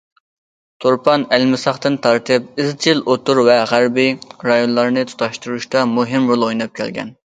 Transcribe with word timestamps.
تۇرپان 0.85 1.25
ئەلمىساقتىن 1.37 1.99
تارتىپ 2.07 2.65
ئىزچىل 2.65 3.05
ئوتتۇرا 3.05 3.47
ۋە 3.51 3.61
غەربىي 3.75 4.13
رايونلارنى 4.51 5.09
تۇتاشتۇرۇشتا 5.13 5.89
مۇھىم 5.97 6.31
رول 6.35 6.51
ئويناپ 6.53 6.81
كەلگەن. 6.83 7.19